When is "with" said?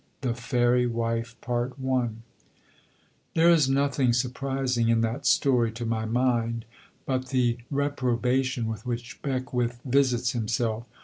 8.65-8.83